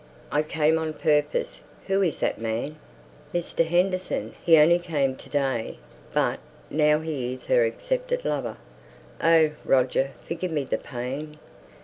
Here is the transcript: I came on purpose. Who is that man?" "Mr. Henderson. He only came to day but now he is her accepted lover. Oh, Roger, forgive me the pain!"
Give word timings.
I 0.31 0.41
came 0.41 0.79
on 0.79 0.93
purpose. 0.93 1.63
Who 1.85 2.01
is 2.01 2.21
that 2.21 2.41
man?" 2.41 2.77
"Mr. 3.35 3.63
Henderson. 3.63 4.33
He 4.43 4.57
only 4.57 4.79
came 4.79 5.15
to 5.15 5.29
day 5.29 5.77
but 6.11 6.39
now 6.71 7.01
he 7.01 7.31
is 7.33 7.45
her 7.45 7.63
accepted 7.63 8.25
lover. 8.25 8.57
Oh, 9.23 9.51
Roger, 9.63 10.13
forgive 10.27 10.49
me 10.49 10.63
the 10.63 10.79
pain!" 10.79 11.37